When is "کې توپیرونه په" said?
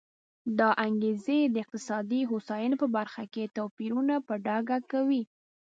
3.33-4.33